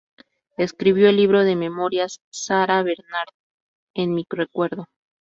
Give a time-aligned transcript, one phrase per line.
[0.57, 3.35] Escribió el libro de memorias "Sarah Bernhardt
[3.93, 4.87] en mi recuerdo"